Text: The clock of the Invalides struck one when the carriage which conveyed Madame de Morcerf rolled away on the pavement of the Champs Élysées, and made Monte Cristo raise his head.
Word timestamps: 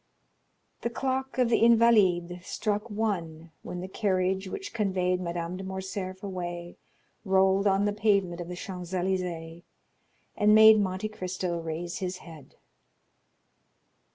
The 0.81 0.89
clock 0.89 1.37
of 1.37 1.49
the 1.49 1.59
Invalides 1.63 2.47
struck 2.47 2.89
one 2.89 3.51
when 3.61 3.81
the 3.81 3.87
carriage 3.87 4.47
which 4.49 4.73
conveyed 4.73 5.21
Madame 5.21 5.57
de 5.57 5.63
Morcerf 5.63 6.23
rolled 6.23 6.33
away 6.33 6.77
on 7.23 7.85
the 7.85 7.93
pavement 7.93 8.41
of 8.41 8.47
the 8.47 8.55
Champs 8.55 8.93
Élysées, 8.93 9.61
and 10.35 10.55
made 10.55 10.79
Monte 10.79 11.07
Cristo 11.09 11.59
raise 11.59 11.99
his 11.99 12.17
head. 12.17 12.55